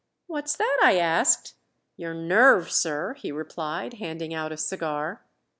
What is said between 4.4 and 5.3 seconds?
a cigar.